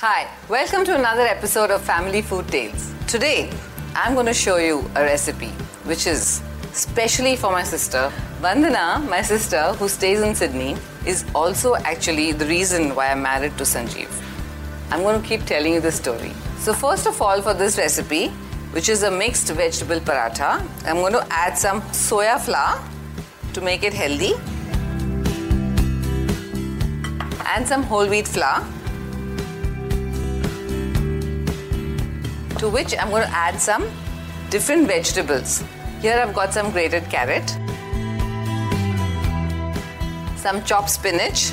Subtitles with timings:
[0.00, 2.94] Hi, welcome to another episode of Family Food Tales.
[3.08, 3.50] Today,
[3.96, 5.48] I'm going to show you a recipe
[5.90, 6.40] which is
[6.70, 8.12] specially for my sister.
[8.40, 13.58] Vandana, my sister who stays in Sydney, is also actually the reason why I'm married
[13.58, 14.08] to Sanjeev.
[14.92, 16.30] I'm going to keep telling you the story.
[16.58, 18.28] So, first of all, for this recipe,
[18.70, 22.80] which is a mixed vegetable paratha, I'm going to add some soya flour
[23.52, 24.34] to make it healthy
[27.48, 28.64] and some whole wheat flour
[32.58, 33.88] to which I'm going to add some
[34.50, 35.62] different vegetables.
[36.00, 37.48] Here I've got some grated carrot,
[40.36, 41.52] some chopped spinach,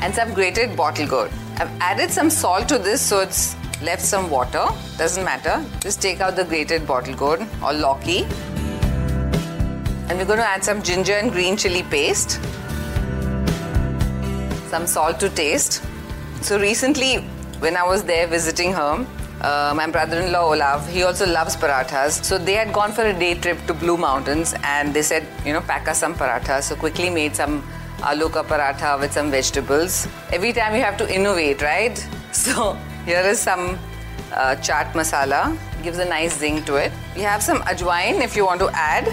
[0.00, 1.30] and some grated bottle gourd.
[1.56, 4.66] I've added some salt to this so it's left some water.
[4.96, 5.64] Doesn't matter.
[5.80, 8.22] Just take out the grated bottle gourd or lauki.
[10.08, 12.40] And we're going to add some ginger and green chili paste,
[14.70, 15.82] some salt to taste.
[16.40, 17.28] So recently
[17.60, 19.06] when I was there visiting her,
[19.40, 22.24] uh, my brother-in-law Olav, he also loves parathas.
[22.24, 25.52] So they had gone for a day trip to Blue Mountains, and they said, you
[25.52, 26.64] know, pack us some parathas.
[26.64, 27.62] So quickly made some
[28.00, 30.06] aloo ka paratha with some vegetables.
[30.32, 32.06] Every time you have to innovate, right?
[32.32, 33.78] So here is some
[34.32, 35.56] uh, chaat masala.
[35.82, 36.92] Gives a nice zing to it.
[37.14, 39.08] We have some ajwain if you want to add.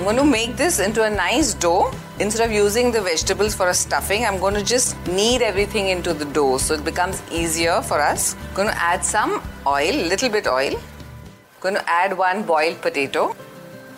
[0.00, 3.68] I'm going to make this into a nice dough instead of using the vegetables for
[3.68, 7.82] a stuffing, I'm going to just knead everything into the dough so it becomes easier
[7.82, 8.34] for us.
[8.34, 10.74] I'm going to add some oil, little bit oil.
[10.74, 13.36] I'm going to add one boiled potato.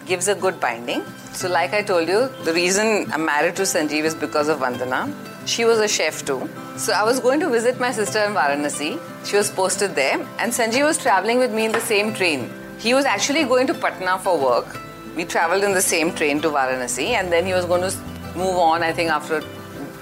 [0.04, 1.04] Gives a good binding.
[1.34, 5.14] So, like I told you, the reason I'm married to Sanjeev is because of Vandana.
[5.46, 6.50] She was a chef too.
[6.78, 8.98] So, I was going to visit my sister in Varanasi.
[9.24, 12.50] She was posted there, and Sanjeev was traveling with me in the same train.
[12.80, 14.80] He was actually going to Patna for work.
[15.16, 17.96] We traveled in the same train to Varanasi, and then he was going to
[18.36, 19.40] move on, I think, after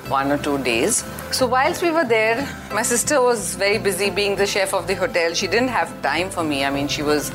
[0.09, 1.05] one or two days.
[1.33, 4.95] So, whilst we were there, my sister was very busy being the chef of the
[4.95, 5.35] hotel.
[5.35, 6.65] She didn't have time for me.
[6.65, 7.33] I mean, she was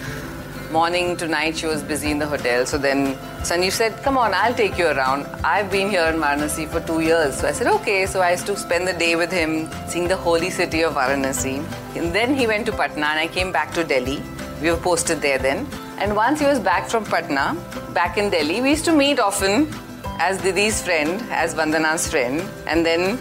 [0.72, 2.66] morning to night, she was busy in the hotel.
[2.66, 3.16] So then
[3.50, 5.26] Sanjeev said, Come on, I'll take you around.
[5.44, 7.40] I've been here in Varanasi for two years.
[7.40, 8.06] So I said, Okay.
[8.06, 11.58] So I used to spend the day with him, seeing the holy city of Varanasi.
[11.96, 14.22] And then he went to Patna, and I came back to Delhi.
[14.62, 15.68] We were posted there then.
[15.98, 17.56] And once he was back from Patna,
[17.94, 19.74] back in Delhi, we used to meet often
[20.20, 23.18] as Didi's friend, as Vandana's friend, and then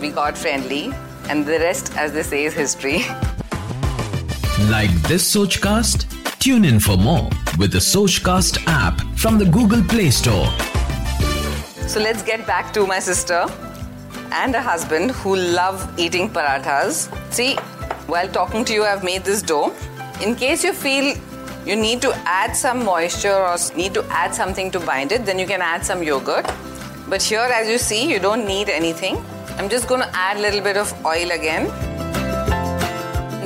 [0.00, 0.92] we got friendly,
[1.28, 2.98] and the rest, as they say, is history.
[4.70, 6.06] Like this Sochcast?
[6.38, 10.46] Tune in for more with the Sochcast app from the Google Play Store.
[11.88, 13.46] So let's get back to my sister
[14.30, 17.08] and her husband who love eating parathas.
[17.32, 17.56] See,
[18.06, 19.74] while talking to you, I've made this dough.
[20.22, 21.16] In case you feel
[21.66, 25.38] you need to add some moisture or need to add something to bind it, then
[25.38, 26.46] you can add some yogurt.
[27.08, 29.24] But here, as you see, you don't need anything.
[29.56, 31.68] I'm just going to add a little bit of oil again.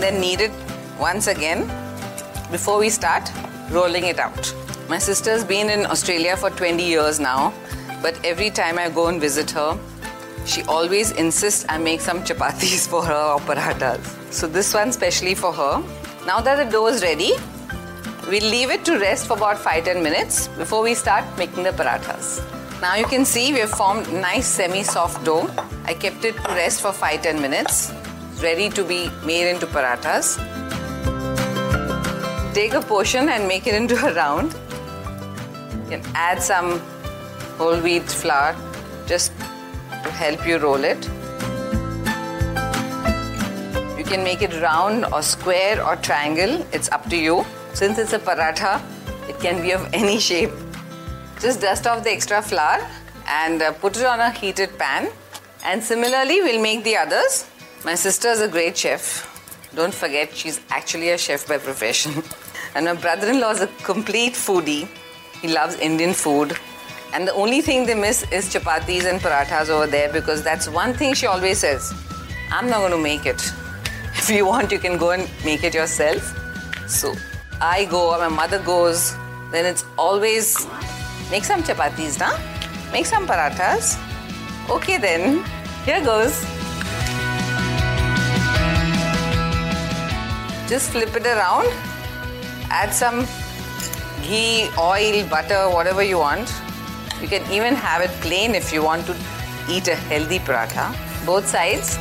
[0.01, 0.51] Then knead it
[0.99, 1.67] once again
[2.51, 3.31] before we start
[3.71, 4.55] rolling it out.
[4.89, 7.53] My sister's been in Australia for 20 years now,
[8.03, 9.79] but every time I go and visit her,
[10.45, 14.33] she always insists I make some chapatis for her or parathas.
[14.33, 15.85] So this one specially for her.
[16.27, 17.35] Now that the dough is ready,
[18.29, 22.43] We'll leave it to rest for about 5-10 minutes before we start making the parathas.
[22.83, 25.49] Now you can see we have formed nice semi-soft dough.
[25.87, 27.91] I kept it to rest for 5-10 minutes,
[28.43, 30.37] ready to be made into parathas.
[32.53, 34.53] Take a portion and make it into a round.
[35.85, 36.81] You can add some
[37.57, 38.55] whole wheat flour
[39.07, 41.03] just to help you roll it.
[43.97, 47.47] You can make it round or square or triangle, it's up to you.
[47.79, 48.83] Since it's a paratha,
[49.29, 50.51] it can be of any shape.
[51.41, 52.85] Just dust off the extra flour
[53.29, 55.13] and uh, put it on a heated pan.
[55.65, 57.49] And similarly, we'll make the others.
[57.85, 59.05] My sister is a great chef.
[59.77, 62.25] Don't forget, she's actually a chef by profession.
[62.75, 64.89] and my brother in law is a complete foodie.
[65.41, 66.59] He loves Indian food.
[67.15, 70.95] And the only thing they miss is chapatis and parathas over there because that's one
[70.95, 71.95] thing she always says
[72.51, 73.41] I'm not going to make it.
[74.17, 76.35] If you want, you can go and make it yourself.
[76.89, 77.15] So
[77.61, 79.17] I go or my mother goes,
[79.51, 80.67] then it's always
[81.29, 82.39] make some chapatis, na?
[82.93, 83.99] Make some parathas.
[84.71, 85.45] Okay then,
[85.85, 86.41] here goes.
[90.69, 91.67] Just flip it around,
[92.71, 93.27] add some
[94.23, 96.53] ghee, oil, butter, whatever you want.
[97.21, 99.17] You can even have it plain if you want to
[99.69, 100.95] eat a healthy paratha.
[101.27, 101.97] Both sides.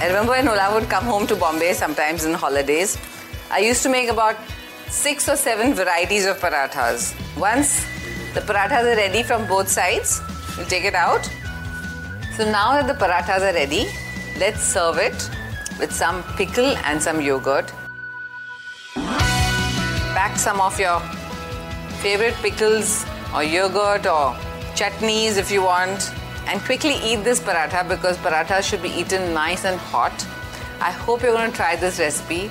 [0.00, 2.98] I remember when Ola would come home to Bombay sometimes in holidays,
[3.50, 4.36] I used to make about
[4.88, 7.14] six or seven varieties of parathas.
[7.36, 7.84] Once
[8.34, 10.20] the parathas are ready from both sides,
[10.58, 11.24] We'll take it out.
[12.36, 13.86] So now that the parathas are ready,
[14.40, 15.30] let's serve it
[15.78, 17.72] with some pickle and some yogurt.
[20.16, 20.98] Pack some of your
[22.02, 24.34] favorite pickles or yogurt or
[24.74, 26.12] chutneys if you want
[26.48, 30.26] and quickly eat this paratha because parathas should be eaten nice and hot.
[30.80, 32.50] I hope you're going to try this recipe.